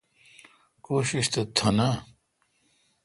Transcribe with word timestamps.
کوشش 0.85 1.25
تو 1.33 1.41
تھ 1.55 1.65
نا۔ 1.77 1.89